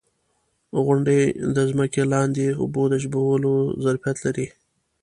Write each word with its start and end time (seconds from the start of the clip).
•غونډۍ 0.85 1.21
د 1.55 1.57
ځمکې 1.71 2.01
لاندې 2.13 2.45
اوبو 2.61 2.83
د 2.89 2.93
جذبولو 3.01 3.53
ظرفیت 3.83 4.17
لري. 4.25 4.47